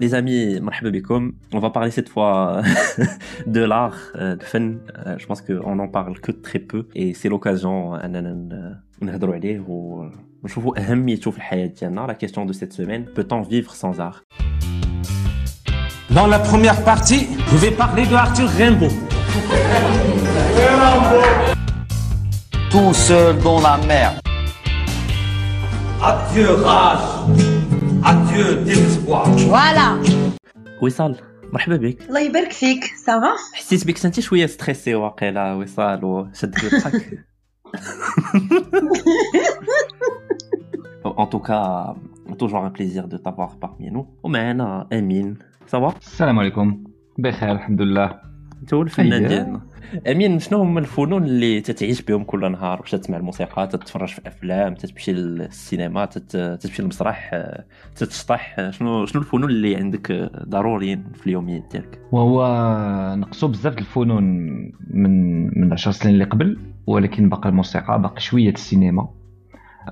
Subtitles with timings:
[0.00, 0.60] Les amis,
[1.52, 2.62] on va parler cette fois
[3.46, 4.74] de l'art, euh, de fun.
[5.06, 7.96] Euh, je pense qu'on n'en parle que très peu et c'est l'occasion
[9.02, 14.00] نهضروا عليه ونشوفوا اهميته في الحياه ديالنا la question de cette semaine peut-on vivre sans
[14.00, 14.22] art
[16.10, 18.94] Dans la première partie, je vais parler de Arthur Rimbaud.
[22.70, 24.10] Tout seul dans la mer.
[26.10, 27.08] Adieu rage,
[28.04, 29.26] adieu désespoir.
[29.54, 29.88] Voilà.
[30.82, 31.16] وصال
[31.52, 37.24] مرحبا بك الله يبارك فيك سافا حسيت بك انت شويه ستريسي واقيلا وصال وشد الضحك
[41.22, 41.94] En tout cas,
[42.38, 44.06] toujours un plaisir de t'avoir parmi nous.
[44.22, 46.84] ومعنا امين سوا السلام عليكم
[47.18, 48.20] بخير الحمد لله
[48.62, 49.28] انت هو الفنان أييه.
[49.28, 49.60] ديالنا
[50.11, 54.73] أمين شنو هما الفنون اللي تتعيش بهم كل نهار؟ واش تسمع الموسيقى تتفرج في أفلام
[54.73, 56.37] تتمشي للسينما تت...
[56.37, 57.31] تتمشي للمسرح
[57.95, 62.45] تتشطح؟ شنو شنو الفنون اللي عندك ضروريين في اليوميات ديالك؟ وهو
[63.15, 64.23] نقصوا بزاف الفنون
[64.89, 66.57] من من 10 سنين اللي قبل
[66.87, 69.09] ولكن باقي الموسيقى باقي شوية السينما.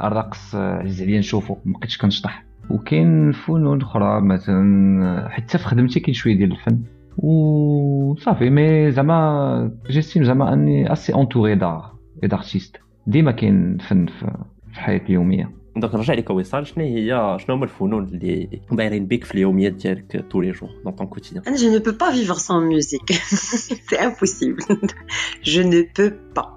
[0.03, 2.43] الرقص عزيز عليا نشوفو مبقيتش كنشطح.
[2.69, 6.79] وكاين فنون أخرى مثلا حتى في خدمتي كاين شوية ديال الفن.
[7.18, 14.12] وصافي مي زعما جيستيم زعما اني اسي اونتوري دار اي دارتيست ديما كاين فن في
[14.72, 19.24] في الحياه اليوميه دونك نرجع لك وصال شنو هي شنو هما الفنون اللي بايرين بك
[19.24, 22.60] في اليوميات ديالك tous les jours dans ton quotidien Je ne peux pas vivre sans
[22.60, 23.12] musique.
[23.88, 24.60] c'est impossible.
[25.42, 26.48] Je ne peux pas.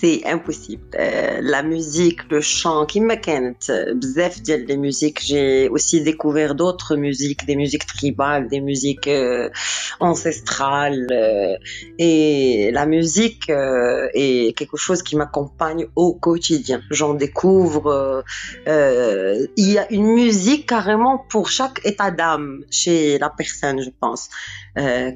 [0.00, 0.82] c'est impossible.
[0.98, 5.20] Euh, la musique, le chant, qui me m'a bzef les musiques.
[5.22, 9.50] J'ai aussi découvert d'autres musiques, des musiques tribales, des musiques euh,
[9.98, 11.06] ancestrales.
[11.10, 11.56] Euh,
[11.98, 16.80] et la musique est quelque chose qui m'accompagne au quotidien.
[16.90, 18.24] J'en découvre.
[18.66, 24.30] Il y a une musique carrément pour chaque état d'âme chez la personne, je pense.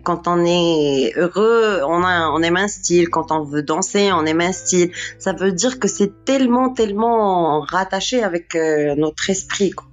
[0.07, 3.09] quand on est heureux, on, a, on aime un style.
[3.09, 4.74] Quand on veut danser, on aime un style
[5.19, 9.71] ça veut dire que c'est tellement, tellement rattaché avec euh, notre esprit.
[9.71, 9.87] quoi.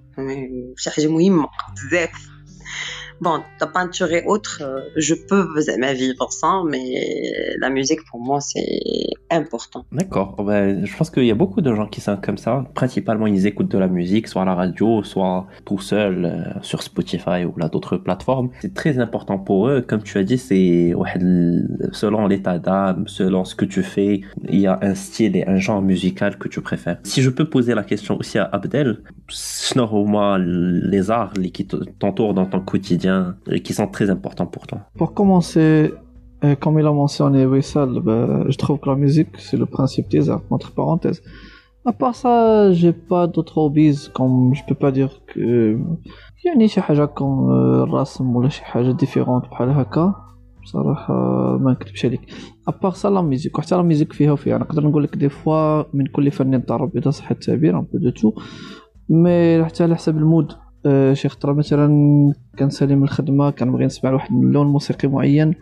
[3.22, 8.20] Bon, la peinture et autres, euh, je peux ma vivre sans, mais la musique pour
[8.20, 8.80] moi c'est
[9.30, 9.86] important.
[9.92, 10.36] D'accord.
[10.38, 12.66] Oh, ben, je pense qu'il y a beaucoup de gens qui sont comme ça.
[12.74, 16.84] Principalement, ils écoutent de la musique, soit à la radio, soit tout seul euh, sur
[16.84, 18.50] Spotify ou là d'autres plateformes.
[18.62, 19.82] C'est très important pour eux.
[19.82, 20.94] Comme tu as dit, c'est
[21.92, 25.58] selon l'état d'âme, selon ce que tu fais, il y a un style et un
[25.58, 26.98] genre musical que tu préfères.
[27.04, 32.34] Si je peux poser la question aussi à Abdel, c'est normalement les arts qui t'entourent
[32.34, 35.93] dans ton quotidien et qui sont très importants pour toi Pour commencer,
[36.45, 40.09] euh, comme il a mentionné Wissal, bah, je trouve que la musique, c'est le principe
[40.09, 41.23] des arts, entre parenthèses.
[41.85, 45.79] À part ça, j'ai pas d'autres hobbies, comme je peux pas dire que...
[46.47, 50.15] يعني شي حاجة كون آه، الرسم ولا شي حاجة ديفيرونت بحال هكا
[50.63, 51.15] بصراحة
[51.59, 52.21] ما نكتبش عليك
[52.69, 56.07] ابار سا لا ميوزيك وحتى لا ميوزيك فيها وفيها نقدر نقول لك دي فوا من
[56.07, 58.33] كل فن ضرب اذا صح التعبير ان بو دو تو
[59.09, 60.53] مي حتى على حسب المود
[60.86, 61.88] آه، شي خطرة مثلا
[62.60, 65.54] كنسالي من الخدمة كنبغي نسمع لواحد اللون موسيقي معين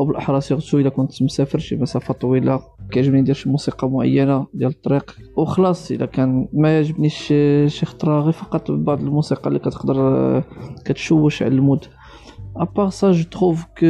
[0.00, 2.60] أو بالاحرى سيرتو إلا كنت مسافر شي مسافة طويلة
[2.90, 5.16] كيعجبني ندير شي موسيقى معينة ديال الطريق.
[5.36, 7.14] وخلاص إلا كان ما يعجبنيش
[7.66, 10.42] شي- خطرة غير فقط بعض الموسيقى اللي كتقدر
[10.84, 11.84] كتشوش على المود.
[12.56, 13.86] ابار سا جو تروف كو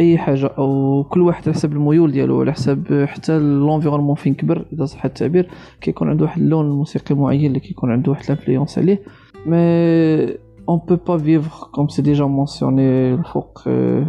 [0.00, 4.66] أي حاجة أو كل واحد على حسب الميول ديالو على حسب حتى لونفيرونمون فين كبر
[4.72, 5.48] إذا صح التعبير
[5.80, 9.02] كيكون عنده واحد اللون موسيقي معين اللي كيكون عنده واحد الانفلونس عليه.
[9.45, 14.03] مي on peut pas vivre comme c'est déjà mentionné الفوق euh,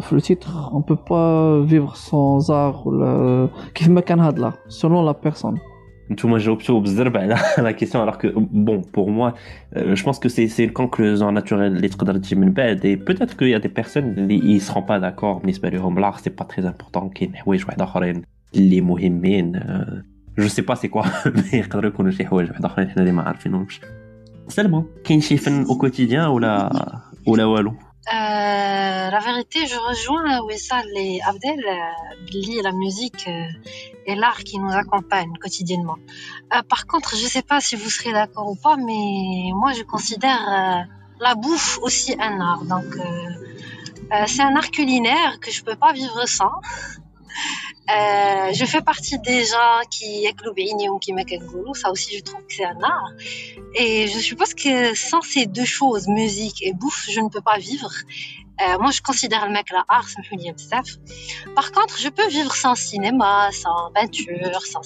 [0.00, 4.52] في le titre on peut pas vivre sans art ولا كيف ما كان هاد لا
[4.68, 5.58] selon la personne
[6.10, 8.26] نتوما جاوبتوا بزرب على لا كيسيون alors que
[8.66, 9.34] bon pour moi
[9.76, 12.96] euh, je pense que c'est c'est une conclusion naturelle اللي تقدر تجي من بعد et
[12.96, 16.42] peut-être qu'il y a des personnes اللي ils seront pas d'accord بالنسبه لهم l'art c'est
[16.42, 18.22] pas très important كاين حوايج واحد اخرين
[18.54, 22.88] اللي مهمين euh, je sais pas c'est quoi mais يقدروا يكونوا شي حوايج واحد اخرين
[22.88, 23.80] حنا اللي ما عارفينهمش
[24.48, 26.70] سلمى كاين شي فن au quotidien ولا
[27.26, 27.74] ولا والو
[28.10, 33.44] Euh, la vérité, je rejoins Wessal et Abdel, euh, Billy, la musique euh,
[34.06, 35.98] et l'art qui nous accompagnent quotidiennement.
[36.54, 39.72] Euh, par contre, je ne sais pas si vous serez d'accord ou pas, mais moi,
[39.78, 40.82] je considère euh,
[41.20, 42.64] la bouffe aussi un art.
[42.64, 43.02] Donc, euh,
[44.14, 46.54] euh, c'est un art culinaire que je peux pas vivre sans.
[47.89, 50.25] Euh, je fais partie des gens qui
[51.73, 53.11] ça aussi je trouve que c'est un art.
[53.75, 57.57] Et je suppose que sans ces deux choses, musique et bouffe, je ne peux pas
[57.57, 57.91] vivre.
[58.61, 62.55] Euh, moi, je considère le mec la art, ça me Par contre, je peux vivre
[62.55, 64.81] sans cinéma, sans peinture, sans,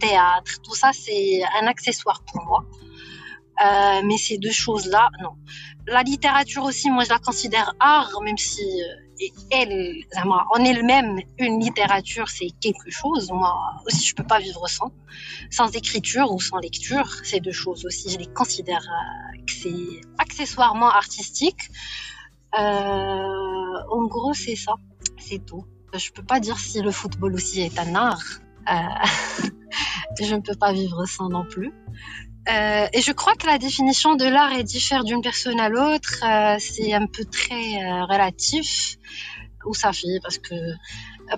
[0.00, 0.60] théâtre.
[0.62, 2.64] Tout ça, c'est un accessoire pour moi.
[3.64, 5.36] Euh, mais ces deux choses-là, non.
[5.86, 8.62] La littérature aussi, moi, je la considère art, même si
[9.50, 13.30] elle, en elle-même, une littérature, c'est quelque chose.
[13.30, 13.52] Moi
[13.86, 14.92] aussi, je peux pas vivre sans.
[15.50, 20.00] Sans écriture ou sans lecture, ces deux choses aussi, je les considère euh, que c'est
[20.18, 21.70] accessoirement artistique.
[22.52, 24.74] en gros, c'est ça.
[25.18, 25.64] C'est tout.
[25.92, 28.24] Je peux pas dire si le football aussi est un art.
[30.20, 31.72] je ne peux pas vivre sans non plus.
[32.47, 36.13] Euh, et je crois que la définition de l'art est différente d'une personne à l'autre.
[36.23, 38.97] Euh, c'est un peu très euh, relatif.
[39.65, 40.55] Ou ça fait parce que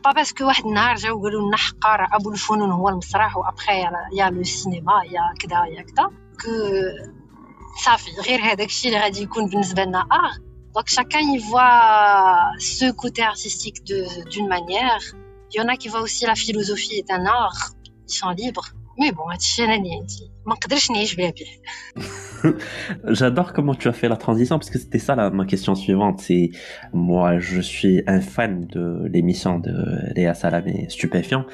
[0.03, 4.17] pas parce que واحد النهار جاو قالوا لنا حقار ابو الفنون هو المسرح وابخي il
[4.17, 7.11] y a le cinéma il y a كذا il y a كذا que
[7.85, 10.39] صافي غير هذاك الشيء اللي غادي يكون بالنسبه لنا art
[10.77, 13.83] donc chacun y voit ce côté artistique
[14.31, 15.01] d'une manière
[15.51, 17.61] il y en a qui voient aussi la philosophie est un art
[18.07, 18.69] ils sont libres
[18.99, 20.31] mais bon هادشي انا اللي عندي
[23.19, 26.19] J'adore comment tu as fait la transition parce que c'était ça ma question suivante.
[26.21, 26.49] C'est
[26.93, 29.73] moi, je suis un fan de l'émission de
[30.15, 31.45] Léa Salamé Stupéfiant.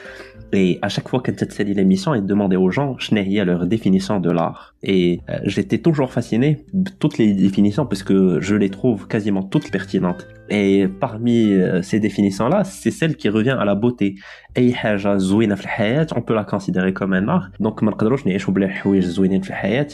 [0.53, 3.15] Et à chaque fois qu'elle série l'émission, elle demandait aux gens, je
[3.45, 4.75] leur définition de l'art.
[4.83, 6.67] Et euh, j'étais toujours fasciné
[6.99, 10.27] toutes les définitions parce que je les trouve quasiment toutes pertinentes.
[10.51, 14.17] Et parmi euh, ces définitions-là, c'est celle qui revient à la beauté.
[14.55, 17.49] On peut la considérer comme un art.
[17.59, 17.81] Donc,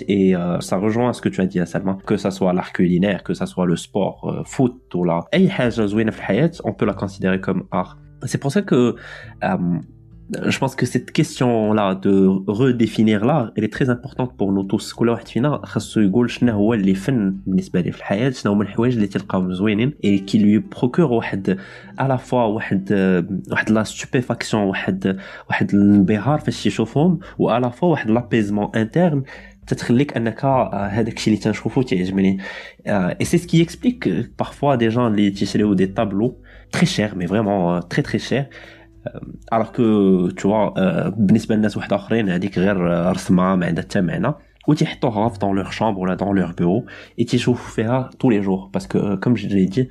[0.08, 2.72] et euh, ça rejoint ce que tu as dit à Salman, que ça soit l'art
[2.72, 5.20] culinaire, que ça soit le sport, foot ou là.
[6.64, 7.98] on peut la considérer comme art.
[8.24, 8.96] C'est pour ça que
[10.53, 12.15] je pense que cette question-là de
[12.47, 14.93] redéfinir l'art, elle est très importante pour nous tous.
[14.93, 18.63] كل واحد فينا خاصو يقول شنو هو اللي فن بالنسبة ليه في الحياة، شنو هما
[18.63, 21.59] الحوايج اللي تلقاهم زوينين et qui lui procure واحد
[21.99, 22.93] à la fois واحد
[23.51, 25.17] واحد لا stupéfaction واحد
[25.49, 29.23] واحد الانبهار فاش يشوفهم و à la fois واحد لابيزمون انترن
[29.67, 32.37] تتخليك انك هذاك الشيء اللي تنشوفو تعجبني
[33.21, 36.37] et c'est ce qui explique parfois des gens اللي تيشريو des tableaux
[36.75, 38.47] très chers mais vraiment très très chers
[39.52, 44.34] الوغ كو تشوا بالنسبة للناس واحد آخرين هذيك غير أه، رسمة ما عندها حتى معنى.
[44.68, 46.86] وتيحطوها في دون لوغ شامبر ولا دون لوغ بيرو
[47.18, 49.90] اي تيشوفوا فيها طول لي جور باسكو كوم جي دي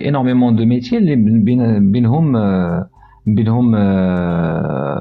[0.00, 2.80] énormément de métiers, euh,
[3.74, 5.00] euh,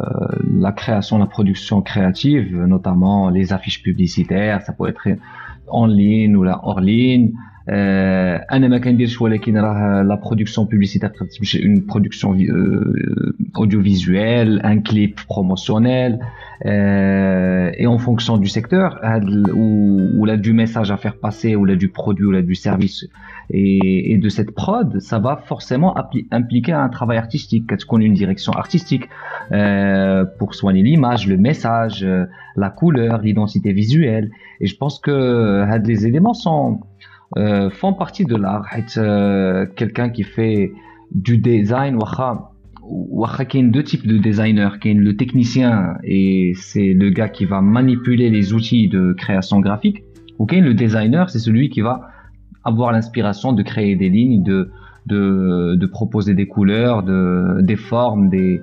[0.60, 5.08] la création, la production créative, notamment les affiches publicitaires, ça peut être
[5.68, 7.32] en ligne ou hors ligne,
[7.69, 11.09] انا ما كنديرش ولكن راه لا برودكسيون بوبليسيتير
[11.39, 12.47] تمشي اون برودكسيون
[13.57, 16.21] audiovisuelle un clip promotionnel
[16.65, 19.01] et en fonction du secteur
[19.55, 23.07] ou là du message à faire passer ou là du produit ou là du service
[23.51, 25.95] et, et de cette prod ça va forcément
[26.31, 29.09] impliquer un travail artistique qu'on une direction artistique
[29.53, 32.07] euh, pour soigner l'image le message
[32.57, 35.17] la couleur l'identité visuelle et je pense que
[35.91, 36.81] les éléments sont
[37.38, 38.66] euh, font partie de l'art.
[38.98, 40.72] Euh, quelqu'un qui fait
[41.12, 42.26] du design, il
[43.54, 44.70] y a deux types de designers.
[44.84, 49.14] Il y a le technicien et c'est le gars qui va manipuler les outils de
[49.14, 50.04] création graphique.
[50.40, 52.10] Ou le designer, c'est celui qui va
[52.64, 54.72] avoir l'inspiration de créer des lignes, de,
[55.08, 58.62] de, proposer des couleurs, de, des formes, des,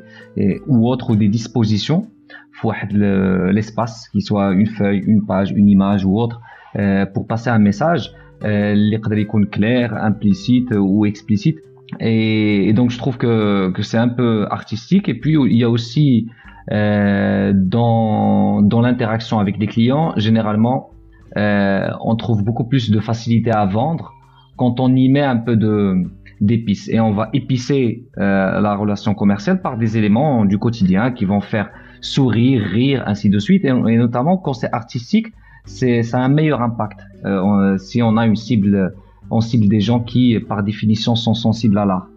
[0.66, 2.08] ou autres, ou des dispositions.
[2.52, 6.40] Faut l'espace, qu'il soit une feuille, une page, une image ou autre,
[6.76, 8.12] euh, pour passer un message.
[8.43, 11.59] Euh, les يقدر يكون clair, implicite ou explicite.
[11.99, 15.07] Et, donc je trouve que, que c'est un peu artistique.
[15.07, 16.27] Et puis il y a aussi
[16.71, 20.91] euh, dans, dans l'interaction avec les clients, généralement,
[21.37, 24.13] euh, on trouve beaucoup plus de facilité à vendre
[24.57, 26.03] quand on y met un peu de
[26.41, 26.89] d'épices.
[26.89, 31.39] Et on va épicer euh, la relation commerciale par des éléments du quotidien qui vont
[31.39, 31.69] faire
[32.01, 33.63] sourire, rire, ainsi de suite.
[33.63, 35.27] Et, et notamment quand c'est artistique,
[35.68, 37.00] c'est ça a un meilleur impact.
[37.24, 38.94] Euh, si on a une cible,
[39.30, 42.08] on cible des gens qui, par définition, sont sensibles à l'art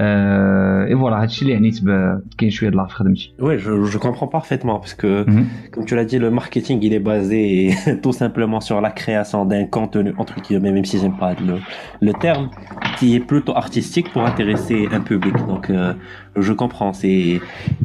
[0.00, 1.78] اي فوالا هادشي اللي عنيت
[2.38, 5.44] كاين شويه د الار في خدمتي Oui, je, je comprends parfaitement parce que, Mhm.
[5.72, 9.64] comme tu l'as dit, le marketing, il est basé tout simplement sur la création d'un
[9.78, 11.56] contenu, entre guillemets, même si j'aime pas le,
[12.08, 12.46] le terme,
[12.98, 15.34] qui est plutôt artistique pour intéresser un public.
[15.52, 15.94] Donc, euh,
[16.46, 17.22] je comprends, c'est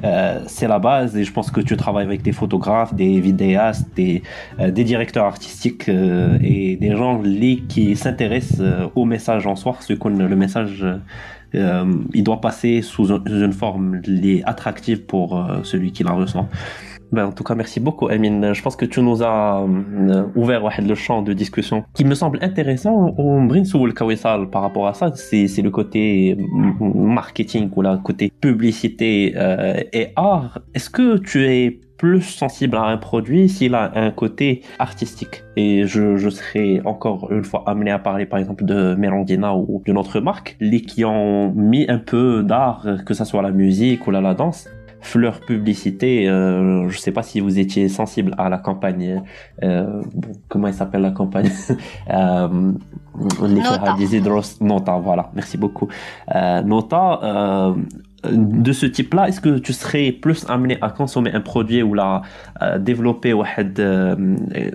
[0.09, 3.88] euh, c'est la base et je pense que tu travailles avec des photographes, des vidéastes,
[4.01, 4.15] des,
[4.59, 9.55] euh, des directeurs artistiques euh, et des gens li- qui s'intéressent euh, au message en
[9.61, 10.97] soi, ce qu'on le message euh,
[11.54, 14.00] il doit passer sous un- sous une forme
[14.44, 16.48] attractive pour euh, celui qui la ressent.
[17.12, 18.52] Ben, en tout cas, merci beaucoup, Amine.
[18.52, 22.40] Je pense que tu nous as euh, ouvert le champ de discussion qui me semble
[22.42, 23.14] intéressant.
[23.16, 27.96] Au Brin Soul Kawissal, par rapport à ça, c'est le côté mm, marketing ou le
[28.02, 30.58] côté publicité euh, et art.
[30.74, 35.86] Est-ce que tu es plus sensible à un produit s'il a un côté artistique Et
[35.86, 39.98] je, je serais encore une fois amené à parler, par exemple, de Merandina ou d'une
[39.98, 44.10] autre marque, les qui ont mis un peu d'art, que ce soit la musique ou
[44.10, 44.68] la, la danse,
[45.14, 49.22] leur publicité, euh, je sais pas si vous étiez sensible à la campagne,
[49.62, 51.50] euh, bon, comment elle s'appelle la campagne?
[52.10, 52.72] Euh,
[53.42, 53.96] les Nota.
[53.98, 55.88] Hydros Nota, voilà, merci beaucoup.
[56.34, 57.74] Euh, Nota, euh,
[58.33, 62.23] de ce type-là, est-ce que tu serais plus amené à consommer un produit ou à
[62.23, 64.16] ou euh, développer euh,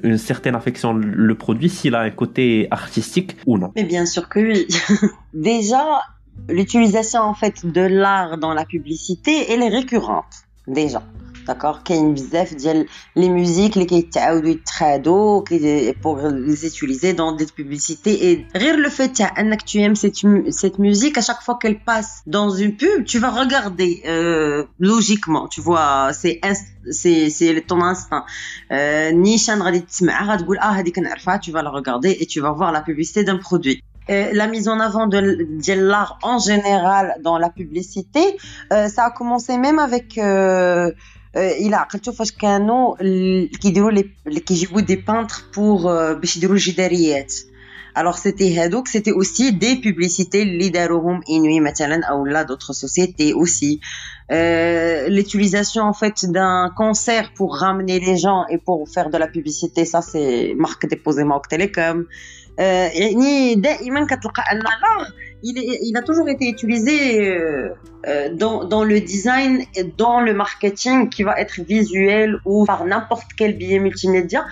[0.03, 3.71] une certaine affection le produit s'il a un côté artistique ou non?
[3.75, 4.67] Mais bien sûr que oui.
[5.33, 6.01] déjà,
[6.49, 11.01] l'utilisation en fait de l'art dans la publicité, elle est récurrente déjà
[11.48, 12.86] D'accord كاين بزاف ديال
[13.18, 18.90] les musiques اللي كيتعاودوا يتخادوا كي- pour les utiliser dans des publicités et غير le
[18.90, 22.50] fait تاع انك tu aimes cette, mu- cette musique à chaque fois qu'elle passe dans
[22.50, 28.24] une pub tu vas regarder euh, logiquement tu vois c'est inst- c'est c'est ton instinct
[28.72, 32.50] euh, نيشان غادي تسمعها غتقول اه هذيك نعرفها tu vas la regarder et tu vas
[32.52, 36.38] voir la publicité d'un produit Euh, la mise en avant de, l- de l'art en
[36.50, 38.24] général dans la publicité,
[38.72, 40.86] euh, ça a commencé même avec euh,
[41.36, 46.12] euh, il a عقلتو فاش كانوا ال- كيديروا لي اللي كيجيبوا des peintres pour euh,
[46.20, 47.32] باش يديروا الجداريات
[47.98, 53.32] alors c'était هادوك c'était aussi des publicités اللي داروهم انوي مثلا او لا d'autres sociétés
[53.34, 53.80] aussi
[54.32, 59.28] euh, l'utilisation en fait d'un concert pour ramener les gens et pour faire de la
[59.28, 62.04] publicité ça c'est marque déposée Maroc Télécom
[62.58, 65.12] آه، يعني دائما كتلقى ان l'art
[65.43, 67.69] il, a toujours été utilisé euh,
[68.07, 73.31] euh, dans, le design et dans le marketing qui va être visuel ou par n'importe
[73.37, 74.45] quel billet multimédia.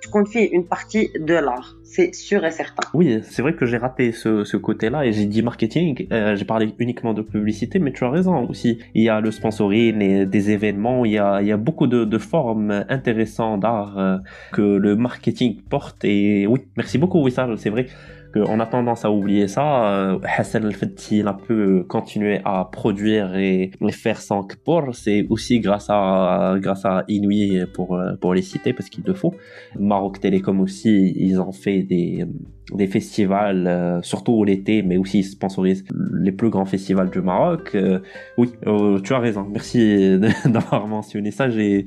[0.00, 2.88] Tu comptes faire une partie de l'art, c'est sûr et certain.
[2.94, 6.74] Oui, c'est vrai que j'ai raté ce, côté-là et j'ai dit marketing, euh, j'ai parlé
[6.78, 8.78] uniquement de publicité, mais tu as raison aussi.
[8.94, 14.20] Il y a le sponsoring, des événements, il y a, beaucoup de, formes intéressantes d'art
[14.52, 16.04] que le marketing porte.
[16.04, 17.86] Et oui, merci beaucoup, Wissal, c'est vrai
[18.32, 19.92] qu'on a tendance à oublier ça.
[19.92, 25.26] Euh, Hassan El Fati, il a pu continuer à produire et faire sans pour, c'est
[25.30, 29.34] aussi grâce à, grâce à Inouï pour, euh, pour les citer parce qu'il le faut.
[29.78, 32.26] Maroc Télécom aussi, ils ont fait des,
[32.74, 35.84] des festivals, euh, surtout l'été, mais aussi ils sponsorisent
[36.14, 37.72] les plus grands festivals du Maroc.
[37.74, 38.00] Euh,
[38.38, 39.46] oui, euh, tu as raison.
[39.50, 41.50] Merci d'avoir mentionné ça.
[41.50, 41.84] J'ai,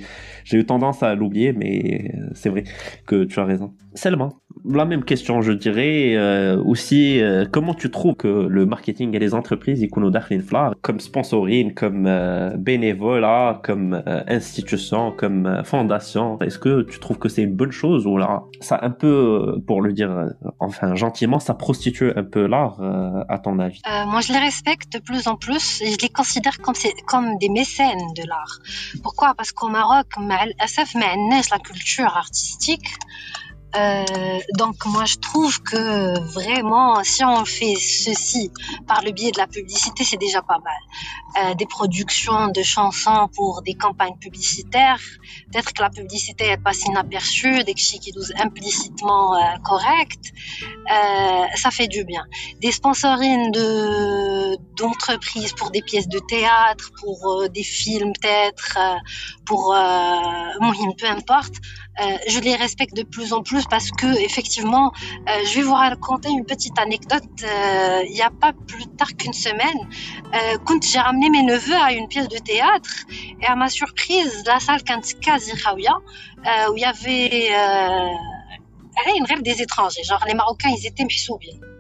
[0.52, 2.64] eu tendance à l'oublier, mais c'est vrai
[3.06, 3.74] que tu as raison.
[3.94, 4.34] Seulement,
[4.81, 9.19] la même question, je dirais euh, aussi, euh, comment tu trouves que le marketing et
[9.19, 15.13] les entreprises, ils connaissent داخلين في l'art, comme sponsoring, comme euh, bénévolat, comme euh, institution,
[15.21, 16.39] comme euh, fondation.
[16.41, 19.61] Est-ce que tu trouves que c'est une bonne chose ou là, ça un peu, euh,
[19.67, 20.27] pour le dire euh,
[20.67, 24.43] enfin gentiment, ça prostitue un peu l'art euh, à ton avis Euh, moi, je les
[24.51, 28.25] respecte de plus en plus et je les considère comme, c'est- comme des mécènes de
[28.31, 28.55] l'art.
[29.05, 32.89] Pourquoi Parce qu'au Maroc, مع الأسف ما عندناش la culture artistique.
[33.76, 38.50] Euh, donc moi je trouve que vraiment si on fait ceci
[38.88, 40.82] par le biais de la publicité c'est déjà pas mal.
[41.44, 45.02] Euh, des productions de chansons pour des campagnes publicitaires,
[45.52, 48.02] peut-être que la publicité elle passe inaperçue, des sont
[48.40, 50.32] implicitement euh, corrects,
[50.90, 52.24] euh, ça fait du bien.
[52.62, 58.78] Des sponsorings de d'entreprises pour des pièces de théâtre, pour des films peut-être,
[59.46, 59.76] pour
[60.98, 61.56] peu importe.
[62.02, 64.92] Euh, je les respecte de plus en plus parce que effectivement,
[65.30, 67.24] euh, je vais vous raconter une petite anecdote.
[67.44, 69.80] Euh, il n'y a pas plus tard qu'une semaine,
[70.34, 73.06] euh, quand j'ai ramené mes neveux à une pièce de théâtre,
[73.42, 75.98] et à ma surprise, la salle Kantika Ziraouia,
[76.70, 77.42] où il y avait
[79.42, 81.75] des étrangers, genre les Marocains, ils étaient mais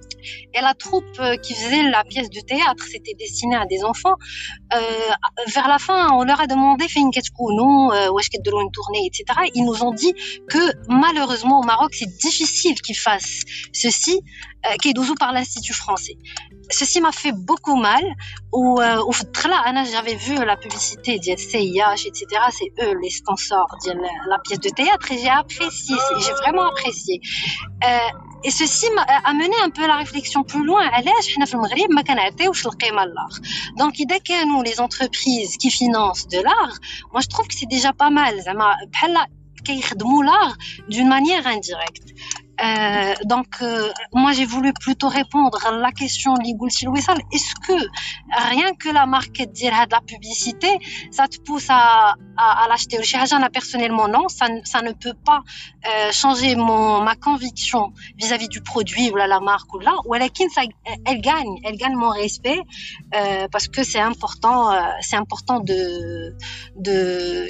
[0.53, 4.15] et la troupe euh, qui faisait la pièce de théâtre, c'était destiné à des enfants.
[4.73, 4.79] Euh,
[5.53, 7.11] vers la fin, on leur a demandé, fait une
[7.51, 9.49] non, où est-ce qu'ils une tournée, etc.
[9.53, 10.13] Ils nous ont dit
[10.49, 14.21] que malheureusement au Maroc, c'est difficile qu'ils fassent ceci,
[14.65, 16.17] euh, qui est par l'Institut français
[16.69, 18.03] ceci m'a fait beaucoup mal.
[18.51, 19.01] Ou euh,
[19.85, 22.25] j'avais vu la publicité de CIH, etc.
[22.51, 23.91] C'est eux les sponsors de
[24.29, 27.21] la pièce de théâtre et j'ai apprécié, j'ai vraiment apprécié.
[27.83, 27.97] Euh,
[28.45, 30.87] et ceci m'a amené un peu la réflexion plus loin.
[33.77, 36.77] Donc, que nous, les entreprises qui financent de l'art,
[37.11, 38.35] moi je trouve que c'est déjà pas mal.
[40.21, 40.55] l'art
[40.89, 42.13] d'une manière indirecte.
[42.63, 47.73] Euh, donc, euh, moi, j'ai voulu plutôt répondre à la question Est-ce que
[48.49, 50.69] rien que la marque de la publicité,
[51.11, 52.97] ça te pousse à, à, à l'acheter?
[53.51, 55.41] Personnellement, non, ça, ça ne peut pas
[55.85, 59.93] euh, changer mon, ma conviction vis-à-vis du produit ou la marque ou là.
[60.05, 60.29] Ou elle,
[61.05, 62.59] elle gagne, elle gagne mon respect
[63.15, 66.35] euh, parce que c'est important, euh, c'est important de,
[66.77, 67.47] de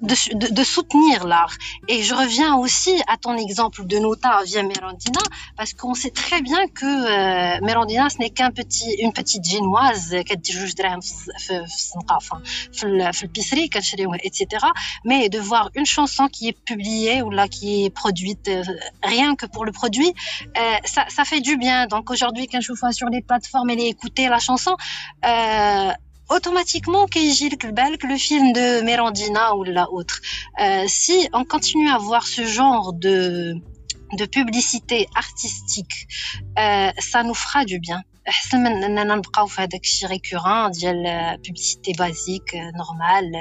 [0.00, 1.56] de, de, soutenir l'art.
[1.88, 5.20] Et je reviens aussi à ton exemple de Nota via Merandina,
[5.56, 10.36] parce qu'on sait très bien que euh, ce n'est qu'un petit, une petite génoise qui
[10.36, 10.74] dit juge
[14.22, 14.66] etc.
[15.04, 18.62] Mais de voir une chanson qui est publiée ou là qui est produite euh,
[19.02, 20.12] rien que pour le produit,
[20.56, 21.86] euh, ça, ça fait du bien.
[21.86, 24.76] Donc aujourd'hui, quand je vois sur les plateformes et écouter la chanson,
[25.24, 25.90] euh,
[26.29, 27.29] automatiquement qu'il
[27.97, 30.19] que le film de Merandina ou la autre.
[30.59, 33.55] Euh, si on continue à voir ce genre de
[34.21, 36.07] de publicité artistique,
[36.59, 38.01] euh, ça nous fera du bien.
[38.27, 41.03] احسن من اننا نبقاو في هذاك الشيء ريكورون ديال
[41.37, 43.31] بوبليسيتي بازيك نورمال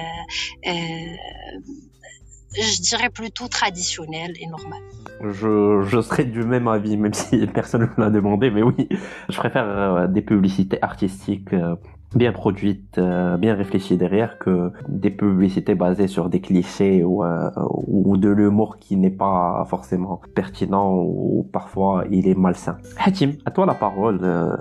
[2.55, 4.83] je dirais plutôt traditionnel et normal.
[5.23, 8.89] Je, je serais du même avis, même si personne ne me l'a demandé, mais oui,
[9.29, 11.77] je préfère euh, des publicités artistiques euh,
[12.16, 17.50] bien produite, euh, bien réfléchie derrière que des publicités basées sur des clichés ou, euh,
[17.88, 22.78] ou de l'humour qui n'est pas forcément pertinent ou parfois il est malsain.
[22.98, 24.20] Hatim, à toi la parole.
[24.24, 24.56] Euh,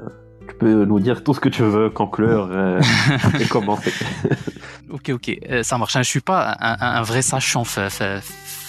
[0.49, 2.49] tu peux nous dire tout ce que tu veux, conclure
[3.41, 3.91] et commencer
[4.90, 5.28] ok, ok,
[5.64, 5.98] ça marche.
[5.98, 7.66] Je suis pas un, un vrai sachant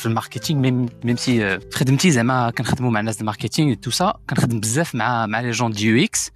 [0.02, 4.94] في الماركتينغ ميم ميم سي خدمتي زعما كنخدموا مع الناس الماركتينغ تو سا كنخدم بزاف
[4.94, 6.30] مع مع لي جون دي يو اكس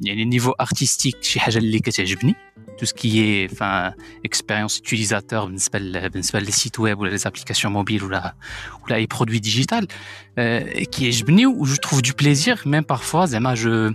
[0.00, 2.34] يعني نيفو ارتستيك شي حاجه اللي كتعجبني
[2.78, 3.92] تو سكي فان
[4.24, 8.34] اكسبيريونس يوتيليزاتور بالنسبه بالنسبه لي سيت ويب ولا لي زابليكاسيون موبيل ولا
[8.84, 9.86] ولا اي برودوي ديجيتال
[10.92, 13.92] كيعجبني و جو تروف دو بليزير ميم بارفوا زعما جو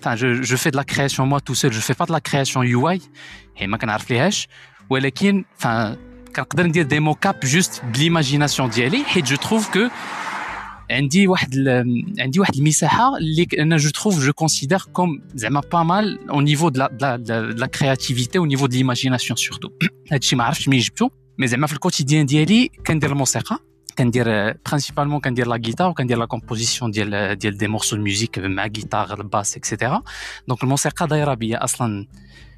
[0.00, 2.22] enfin je, je fais de la création moi tout seul je fais pas de la
[2.28, 3.02] création UI
[3.60, 4.48] et ما كنعرف ليهاش
[4.90, 5.96] ولكن enfin
[6.36, 9.88] كنقدر ندير دي موكاب جوست بليماجيناسيون ديالي حيت جو تروف كو
[10.90, 11.54] عندي واحد
[12.18, 16.68] عندي واحد المساحه اللي انا جو تروف جو كونسيدير كوم زعما با مال او نيفو
[16.68, 19.68] دو لا كرياتيفيتي او نيفو دو ليماجيناسيون سورتو
[20.12, 23.58] هادشي ما عرفتش منين جبتو مي زعما في الكوتيديان ديالي كندير الموسيقى
[23.98, 29.20] كندير برينسيبالمون كندير لا غيتار وكندير لا كومبوزيسيون ديال ديال دي مورسو ميوزيك مع غيتار
[29.20, 30.02] الباس اكسيتيرا
[30.48, 32.06] دونك الموسيقى دايره بيا اصلا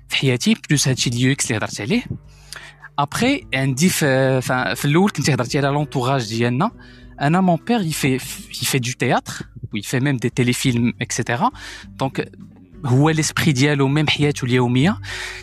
[0.09, 2.03] في حياتي بلوس هادشي اليو اكس اللي هضرت عليه
[2.98, 4.40] ابخي عندي في
[4.77, 6.70] في الاول كنت هضرتي على لونتوراج ديالنا
[7.20, 8.14] انا مون بير يفي
[8.62, 9.33] يفي دو تياتر
[9.75, 11.51] ويفي ميم دي تيليفيلم اكسيتيرا
[11.87, 12.33] دونك
[12.86, 14.98] هو ليسبري ديالو ميم حياته اليومية.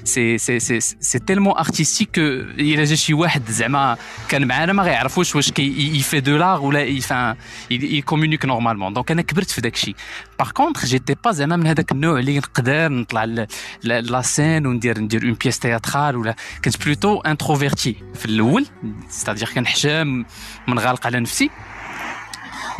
[0.05, 3.97] سي سي سي سي تيلمون ارتستيك الا جا شي واحد زعما
[4.29, 7.37] كان معانا ما غيعرفوش واش كي يفي دو لاغ ولا يفان
[7.71, 9.95] يكومونيك نورمالمون دونك أنا كبرت في داك الشيء.
[10.39, 13.47] باغ كونتر جيتي با زعما من هذاك النوع اللي نقدر نطلع
[13.83, 16.37] لا سين وندير ندير اون بيس تياترال ولا.
[16.65, 18.67] كنت بلوتو انتروفيرتي في الأول.
[19.11, 20.25] ستادير كنحشم
[20.69, 21.51] منغلق على نفسي.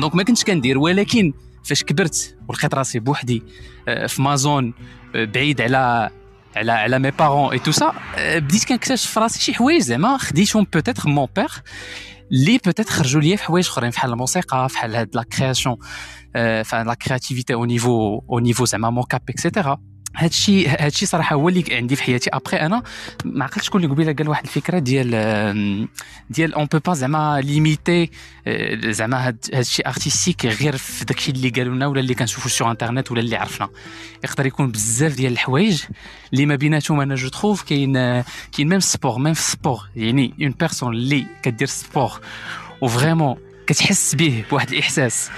[0.01, 0.79] دونك ما كنتش كندير.
[0.79, 1.33] ولكن
[1.65, 3.43] فاش كبرت ولقيت راسي بوحدي
[3.89, 4.75] آه، في مازون
[5.15, 6.11] آه، بعيد على
[6.57, 10.67] على على مي بارون اي تو سا بديت كنكتشف في راسي شي حوايج زعما خديتهم
[10.73, 11.51] بوتيتر مون بير
[12.33, 15.77] اللي بوتيتر خرجوا لي في حوايج أخرين بحال الموسيقى بحال هاد لا كرياسيون
[16.65, 19.81] فان لا كرياتيفيتي أو نيفو أو نيفو زعما موكاب اكسيتيرا
[20.17, 22.31] هادشي هادشي صراحة هو اللي عندي في حياتي.
[22.33, 22.83] ابخي أنا
[23.25, 25.89] ما عقلتش شكون اللي قبيلة قال واحد الفكرة ديال
[26.31, 28.11] ديال اون بو با زعما ليميتي
[28.85, 33.21] زعما هادشي ارتستيك غير في داكشي اللي قالوا لنا ولا اللي كنشوفوا سور انترنت ولا
[33.21, 33.69] اللي عرفنا.
[34.25, 35.83] يقدر يكون بزاف ديال الحوايج.
[36.33, 37.93] اللي ما بيناتهم أنا جو تروف كاين
[38.53, 42.21] كاين ميم سبور ميم في السبور يعني اون بيرسون اللي كدير سبور
[42.81, 45.31] وفريمون كتحس به بواحد الإحساس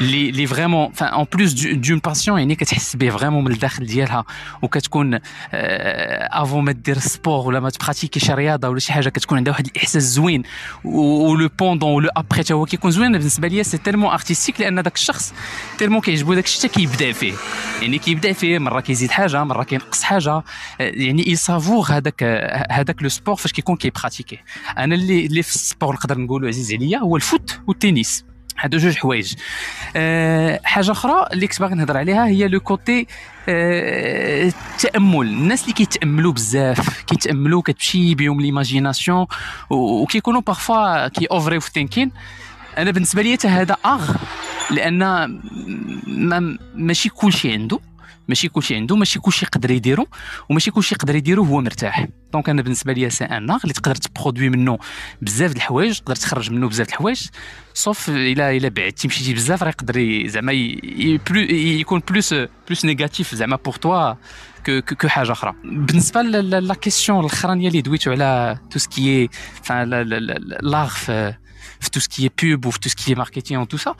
[0.00, 4.24] اللي اللي فريمون ان بلوس دون باسيون يعني كتحس به فريمون من الداخل ديالها.
[4.62, 9.52] وكتكون افون آه، ما دير سبور ولا ما تبراتيكيش رياضة ولا شي حاجة كتكون عندها
[9.52, 10.42] واحد الإحساس زوين.
[10.84, 13.12] ولو بوندون ولو ابخي تا هو كيكون زوين.
[13.12, 15.34] بالنسبة ليا سي تيلمون ارتستيك لأن داك الشخص
[15.78, 17.34] تيلمون كيعجبو داك الشيء كيبدا فيه.
[17.82, 20.30] يعني كيبدا فيه مرة كيزيد حاجة مرة كينقص حاجة.
[20.30, 20.42] آه،
[20.80, 22.22] يعني يسافور هذاك
[22.70, 24.38] هذاك لو سبور فاش كيكون كيبراتيكي
[24.78, 28.24] أنا اللي اللي في السبور نقدر نقولوا عزيز عليا هو الفوت والتنس
[28.58, 29.34] هادو جوج حوايج
[29.96, 33.06] أه حاجة أخرى اللي كنت باغي نهضر عليها هي لو كوتي
[33.48, 39.26] أه التامل الناس اللي كيتأملوا بزاف كيتأملوا كتمشي بهم ليماجيناسيون
[39.70, 42.10] وكيكونوا بارفوا كي اوفري في ثينكين
[42.78, 44.16] أنا بالنسبة لي هذا أغ
[44.70, 44.98] لأن
[46.06, 47.80] ما ماشي كلشي عنده.
[48.28, 50.06] ماشي كلشي عنده ماشي كلشي يقدر يديرو
[50.48, 54.48] وماشي كلشي يقدر يديرو هو مرتاح دونك أنا بالنسبة لي سي أن اللي تقدر تبرودوي
[54.48, 54.78] منه
[55.22, 57.28] بزاف د الحوايج تقدر تخرج منه بزاف د الحوايج
[57.74, 63.74] صوف الا إلا بعدتي مشيتي بزاف راه يقدر زعما يكون بلوس بلوس نيجاتيف زعما بور
[63.74, 64.14] توا
[65.00, 69.28] كو حاجة أخرى بالنسبة لا كيسيون الأخرانية اللي دويتو على تو سكي
[70.62, 73.78] لاغ في tout ce qui est pub ou tout ce qui est marketing et tout
[73.78, 73.94] ça.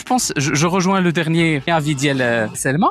[0.00, 2.90] Je pense, je, rejoins le dernier avis ديال Selma.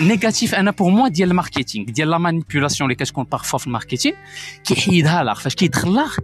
[0.00, 4.14] نيجاتيف أنا بور موا ديال الماركتينغ ديال لا مانيبيولاسيون اللي كتكون بارفوا في الماركتينغ
[4.64, 6.16] كيحيدها لاغ فاش كيدخل لاغ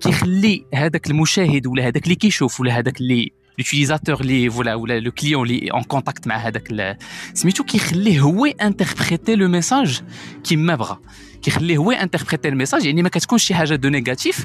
[0.00, 5.10] كيخلي هذاك المشاهد ولا هذاك اللي كيشوف ولا هذاك اللي لوتيليزاتور اللي ولا ولا لو
[5.10, 6.98] كليون اللي اون كونتاكت مع هذاك
[7.34, 10.02] سميتو كيخليه هو انتربريتي لو ميساج
[10.44, 11.00] كيما بغا
[11.42, 14.44] كيخليه هو انتربريتي الميساج يعني ما كتكونش شي حاجة دو نيجاتيف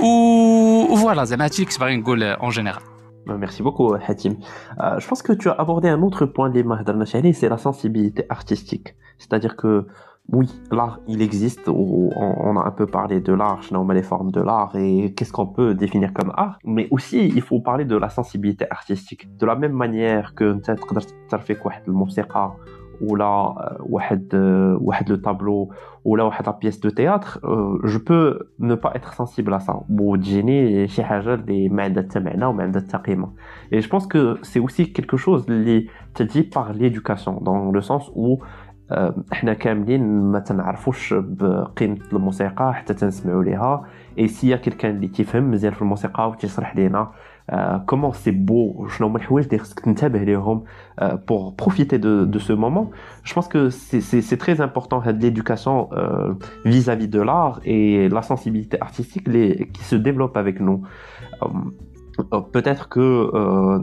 [0.00, 2.93] و فوالا زعما هادشي اللي كنت باغي نقول اون جينيرال
[3.26, 4.36] merci beaucoup, Hatim.
[4.80, 8.96] Euh, je pense que tu as abordé un autre point de c'est la sensibilité artistique.
[9.18, 9.86] C'est-à-dire que,
[10.32, 11.68] oui, l'art, il existe.
[11.68, 13.62] On, a un peu parlé de l'art,
[13.94, 16.58] les formes de l'art et qu'est-ce qu'on peut définir comme art?
[16.64, 19.28] Mais aussi, il faut parler de la sensibilité artistique.
[19.36, 21.92] De la même manière que tu as fait quoi, le
[23.01, 24.35] ولا واحد
[24.81, 25.73] واحد لو تابلو
[26.05, 27.39] ولا واحد لا بيس دو تياتر
[27.85, 32.19] جو بو نو با اتر سنسيبل ا سا وتجيني شي حاجه اللي ما عندها حتى
[32.19, 33.31] معنى وما عندها حتى قيمه
[33.73, 38.09] اي جو بونس كو سي اوسي كيلكو شوز اللي تجي باغ ليدوكاسيون دون لو سونس
[38.09, 38.43] او
[39.33, 43.85] احنا كاملين ما تنعرفوش بقيمه الموسيقى حتى تنسمعوا ليها
[44.19, 47.11] اي سي كيلكان اللي تيفهم مزيان في الموسيقى وتيشرح لينا
[47.86, 48.86] comment c'est beau,
[51.26, 52.90] pour profiter de, de, ce moment.
[53.22, 59.28] Je pense que c'est très important l'éducation euh, vis-à-vis de l'art et la sensibilité artistique
[59.72, 60.82] qui se développe avec nous.
[61.42, 63.78] Euh, peut-être que euh,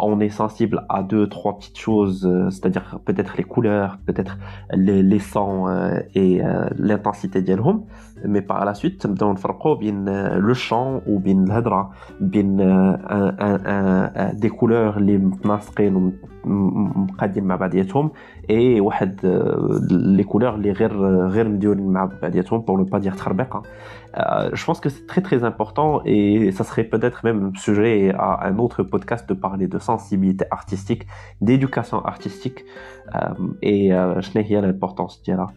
[0.00, 4.38] on est sensible à deux, trois petites choses, c'est-à-dire peut-être les couleurs, peut-être
[4.72, 5.66] les, les sons
[6.14, 6.40] et
[6.76, 7.82] l'intensité d'Elhom.
[8.24, 9.34] Mais par la suite, on
[9.74, 11.90] bien le chant ou bien l'hadra,
[12.20, 12.50] bien
[14.34, 15.90] des couleurs les masquées
[16.48, 18.10] مقادين مع بعضياتهم
[18.50, 19.26] et واحد
[19.90, 23.62] les couleurs les غير غير مديورين مع بعضياتهم pour ne pas dire تخربيقه
[24.15, 28.57] je pense que c'est très très important et ça serait peut-être même sujet à un
[28.59, 31.07] autre podcast de parler de sensibilité artistique,
[31.41, 32.63] d'éducation artistique
[33.61, 35.47] et je n'ai l'importance de là.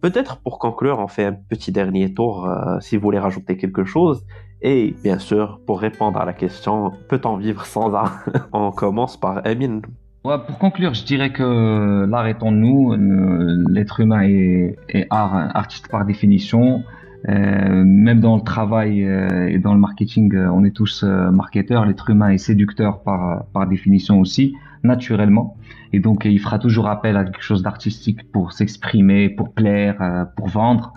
[0.00, 3.84] Peut-être pour conclure, on fait un petit dernier tour euh, si vous voulez rajouter quelque
[3.84, 4.24] chose.
[4.62, 8.24] Et bien sûr, pour répondre à la question, peut-on vivre sans art?
[8.52, 9.80] On commence par Emin.
[10.22, 12.92] Ouais, pour conclure, je dirais que l'art est en nous.
[12.92, 14.76] Euh, l'être humain est,
[15.08, 16.82] art, artiste par définition.
[17.28, 21.86] Euh, même dans le travail et dans le marketing, on est tous marketeurs.
[21.86, 25.56] L'être humain est séducteur par, par définition aussi, naturellement.
[25.92, 30.24] Et donc, il fera toujours appel à quelque chose d'artistique pour s'exprimer, pour plaire, euh,
[30.36, 30.92] pour vendre.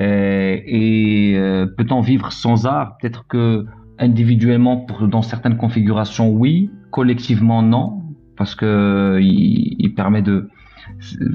[0.00, 2.96] Euh, et euh, peut-on vivre sans art?
[2.98, 3.66] Peut-être que
[3.98, 6.70] individuellement, pour, dans certaines configurations, oui.
[6.90, 8.02] Collectivement, non,
[8.36, 10.50] parce que il, permet de.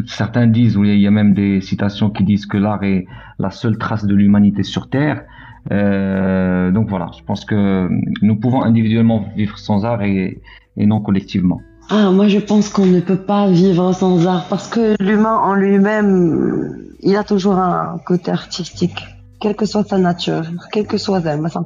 [0.07, 3.05] Certains disent, il y a même des citations qui disent que l'art est
[3.39, 5.23] la seule trace de l'humanité sur Terre.
[5.71, 7.89] Euh, donc voilà, je pense que
[8.21, 10.41] nous pouvons individuellement vivre sans art et,
[10.77, 11.61] et non collectivement.
[11.89, 15.53] Ah, moi je pense qu'on ne peut pas vivre sans art parce que l'humain en
[15.55, 19.03] lui-même, il a toujours un côté artistique.
[19.39, 21.63] quelle que soit sa nature, quel que soit son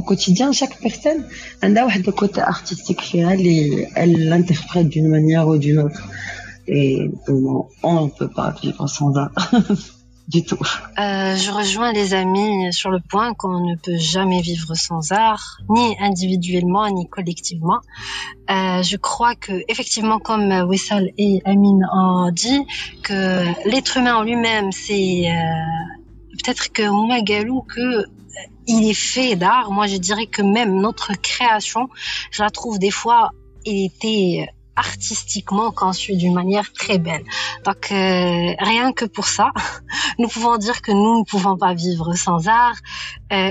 [0.00, 1.24] quotidien, chaque personne
[1.62, 6.02] a un côté artistique et elle l'interprète d'une manière ou d'une autre.
[6.68, 7.10] Et
[7.82, 9.32] on ne peut pas vivre sans art.
[10.28, 10.58] du tout.
[10.98, 15.58] Euh, je rejoins les amis sur le point qu'on ne peut jamais vivre sans art,
[15.68, 17.80] ni individuellement ni collectivement.
[18.50, 22.64] Euh, je crois que effectivement, comme Wessal et Amine ont dit,
[23.02, 25.34] que l'être humain en lui-même, c'est euh,
[26.42, 28.04] peut-être que Galou que
[28.66, 29.72] il est fait d'art.
[29.72, 31.88] Moi, je dirais que même notre création,
[32.30, 33.30] je la trouve des fois,
[33.64, 37.24] il était artistiquement conçue d'une manière très belle.
[37.64, 39.50] Donc, euh, rien que pour ça,
[40.18, 42.76] nous pouvons dire que nous ne pouvons pas vivre sans art.
[43.32, 43.50] Euh,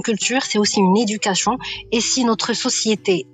[0.00, 1.58] une culture, c'est aussi une éducation.
[1.92, 3.26] Et si notre société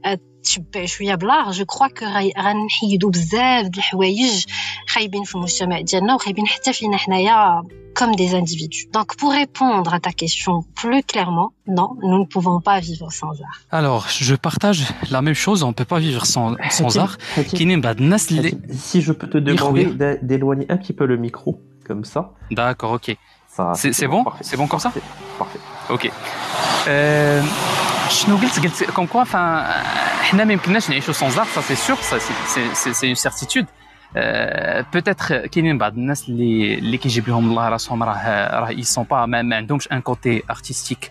[0.42, 2.06] تشبع شويه بالار جو كخوا كو
[2.38, 4.44] غنحيدو بزاف د الحوايج
[4.88, 7.62] خايبين في المجتمع ديالنا وخايبين حتى فينا حنايا
[7.94, 8.84] comme des individus.
[8.92, 13.34] Donc, pour répondre à ta question plus clairement, non, nous ne pouvons pas vivre sans
[13.46, 13.58] art.
[13.70, 14.80] Alors, je partage
[15.10, 17.18] la même chose, on ne peut pas vivre sans, sans art.
[18.88, 19.84] Si je peux te demander
[20.22, 22.32] d'éloigner un petit peu le micro, comme ça.
[22.50, 23.08] D'accord, ok.
[23.74, 24.90] C'est bon C'est bon comme ça
[25.38, 25.58] Parfait.
[25.90, 26.08] Ok.
[28.08, 29.84] شنو قلت قلت كوم كوا فان
[30.22, 32.18] حنا ما يمكنناش نعيشوا سون زار سا سي سور سا
[32.92, 33.66] سي اون سيرتيتود
[34.92, 39.26] بوتيتر كاينين بعض الناس اللي اللي كيجيب لهم الله راسهم راه راه اي سون با
[39.26, 41.10] ما عندهمش ان كوتي ارتستيك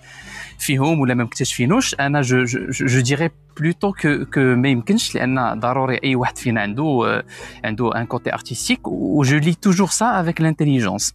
[0.59, 5.99] فيهم ولا ما مكتشفينوش انا جو جو ديري بلوتو كو كو ما يمكنش لان ضروري
[6.03, 7.23] اي واحد فينا عنده
[7.65, 11.13] عنده ان كوتي ارتستيك و جو لي توجور سا افيك لانتيليجونس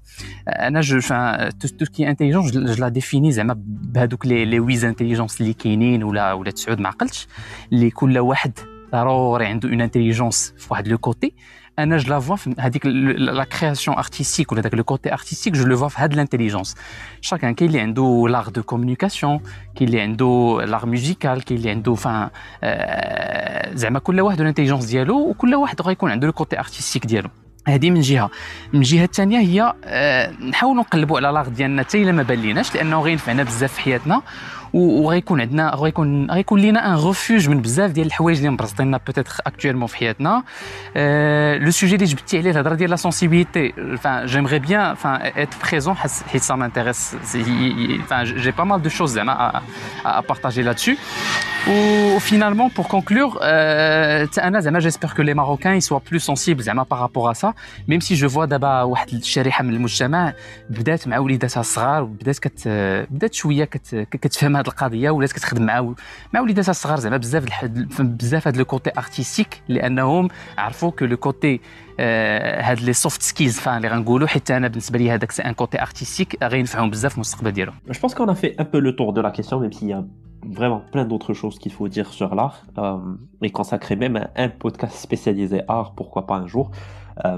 [0.49, 5.41] انا جو فان تو كي انتيليجونس جو لا ديفيني زعما بهذوك لي لي ويز انتيليجونس
[5.41, 7.27] اللي كاينين ولا ولا تسعود ما عقلتش
[7.73, 8.59] اللي كل واحد
[8.93, 11.33] ضروري عنده اون انتيليجونس في واحد لو كوتي
[11.80, 15.78] أنا جو لا فوا هذيك لا كرياسيون ارتستيك ولا داك لو كوتي ارتستيك جو لو
[15.78, 16.76] فوا في هاد لانتيليجونس
[17.22, 19.40] شاكان كاين اللي عنده لاغ دو كومونيكاسيون
[19.76, 22.30] كاين اللي عنده لاغ ميوزيكال كاين اللي عنده فان
[23.78, 27.30] زعما كل واحد الانتيليجونس ديالو وكل واحد غيكون عنده لو كوتي ارتستيك ديالو
[27.68, 28.30] هذه من جهه
[28.74, 29.74] من الجهه الثانية هي
[30.50, 34.22] نحاولوا نقلبوا على لاغ ديالنا حتى الا ما بان لأنه غينفعنا بزاف في حياتنا
[34.74, 39.88] وغيكون عندنا غيكون غيكون لينا ان ريفوج من بزاف ديال الحوايج اللي مبرزطيننا بوتيتر اكطويلمون
[39.88, 40.44] في حياتنا.
[41.66, 45.96] لو سوجي اللي جبتي عليه الهضرة ديال لا سونسيبيليتي فان جيمغي بيان فان ات بريزون
[45.96, 47.16] حيت سا مانتيريس
[48.08, 49.62] فان جي با مال دو شوز زعما
[50.06, 50.92] ا بارطاجي لا دسو
[51.68, 57.34] وفينالمون بور كونكلور أنا زعما جيسبر كو لي ماروكان يسوا بلو سونسيبل زعما بارابور ا
[57.34, 57.54] سا
[57.88, 60.34] ميم سي جو فوا دابا واحد الشريحة من المجتمع
[60.70, 62.68] بدات مع وليداتها الصغار وبدات كت
[63.10, 65.94] بدات شوية كت كتفهم هذه القضية ولات كتخدم مع
[66.34, 67.66] مع وليداتها الصغار زعما بزاف
[68.00, 71.60] بزاف هذا لو كوتي ارتستيك لأنهم عرفوا كو لو كوتي
[72.00, 75.82] هاد لي سوفت سكيلز فان اللي غنقولوا؟ حتى أنا بالنسبة لي هذاك سي ان كوتي
[75.82, 77.76] ارتستيك غينفعهم بزاف في المستقبل ديالهم.
[77.90, 80.04] A fait un peu le tour de la question même s'il y a
[80.60, 82.58] vraiment plein d'autres choses qu'il faut dire sur l'art.
[82.78, 86.72] Euh, et consacrer même un podcast spécialisé art pourquoi pas un jour.
[87.26, 87.38] Euh,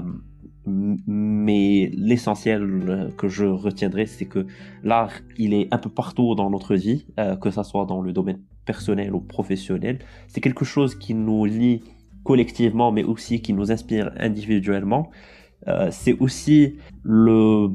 [0.66, 4.46] mais l'essentiel que je retiendrai, c'est que
[4.82, 8.12] l'art, il est un peu partout dans notre vie, euh, que ça soit dans le
[8.12, 9.98] domaine personnel ou professionnel.
[10.28, 11.82] C'est quelque chose qui nous lie
[12.24, 15.10] collectivement, mais aussi qui nous inspire individuellement.
[15.68, 17.68] Euh, c'est aussi le,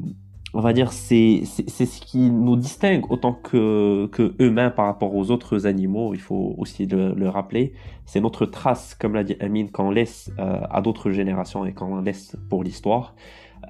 [0.52, 5.30] on va dire, c'est ce qui nous distingue autant que, que humains par rapport aux
[5.30, 6.12] autres animaux.
[6.14, 7.72] Il faut aussi le, le rappeler.
[8.04, 12.00] C'est notre trace, comme l'a dit Amine, qu'on laisse euh, à d'autres générations et qu'on
[12.00, 13.14] laisse pour l'histoire.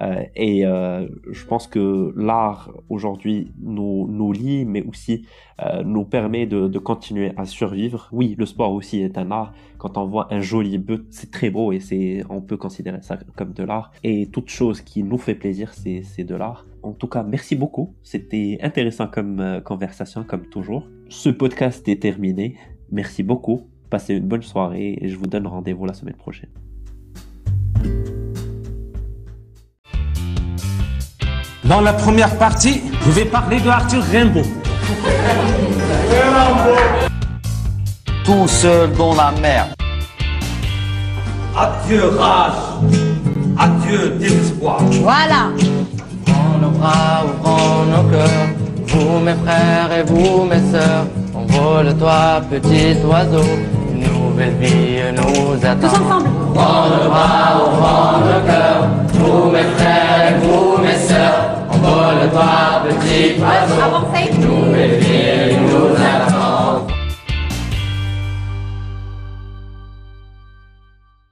[0.00, 5.26] Euh, et euh, je pense que l'art aujourd'hui nous, nous lie, mais aussi
[5.62, 8.08] euh, nous permet de, de, continuer à survivre.
[8.12, 9.52] Oui, le sport aussi est un art.
[9.78, 13.18] Quand on voit un joli but, c'est très beau et c'est, on peut considérer ça
[13.36, 13.92] comme de l'art.
[14.02, 16.64] Et toute chose qui nous fait plaisir, c'est de l'art.
[16.82, 17.94] En tout cas, merci beaucoup.
[18.02, 20.88] C'était intéressant comme euh, conversation, comme toujours.
[21.08, 22.56] Ce podcast est terminé.
[22.90, 23.68] Merci beaucoup.
[23.90, 26.48] Passez une bonne soirée et je vous donne rendez-vous la semaine prochaine.
[31.64, 34.42] Dans la première partie, je vais parler de Arthur Rimbaud.
[38.24, 39.66] Tout seul dans la mer.
[41.56, 42.54] Adieu rage,
[43.58, 44.80] adieu désespoir.
[45.02, 45.50] Voilà.
[46.80, 48.48] Bras, ouvrons nos cœurs.
[48.86, 53.44] Vous mes frères et vous mes sœurs, envole-toi petit oiseau,
[53.92, 55.88] une nouvelle vie nous attend.
[55.88, 56.28] Tous ensemble.
[56.48, 58.88] Ouvrons nos bras, ouvrons nos cœurs.
[59.12, 63.82] Vous mes frères et vous mes sœurs, envole-toi petit oiseau.
[63.82, 64.20] Avancez.